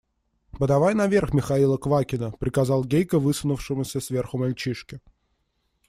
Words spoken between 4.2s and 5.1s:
мальчишке.